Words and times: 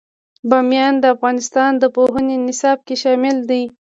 بامیان 0.49 0.93
د 0.99 1.05
افغانستان 1.15 1.71
د 1.77 1.83
پوهنې 1.95 2.35
نصاب 2.47 2.77
کې 2.87 2.95
شامل 3.03 3.37
دي. 3.49 3.63